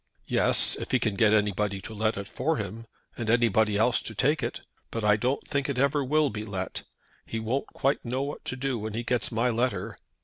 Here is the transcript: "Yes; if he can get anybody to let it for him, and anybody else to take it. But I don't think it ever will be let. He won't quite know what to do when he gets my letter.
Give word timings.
"Yes; 0.25 0.75
if 0.77 0.89
he 0.89 0.97
can 0.97 1.13
get 1.13 1.31
anybody 1.31 1.79
to 1.81 1.93
let 1.93 2.17
it 2.17 2.27
for 2.27 2.57
him, 2.57 2.87
and 3.15 3.29
anybody 3.29 3.77
else 3.77 4.01
to 4.01 4.15
take 4.15 4.41
it. 4.41 4.61
But 4.89 5.03
I 5.05 5.15
don't 5.15 5.47
think 5.47 5.69
it 5.69 5.77
ever 5.77 6.03
will 6.03 6.31
be 6.31 6.43
let. 6.43 6.81
He 7.23 7.39
won't 7.39 7.67
quite 7.67 8.03
know 8.03 8.23
what 8.23 8.43
to 8.45 8.55
do 8.55 8.79
when 8.79 8.95
he 8.95 9.03
gets 9.03 9.31
my 9.31 9.51
letter. 9.51 9.93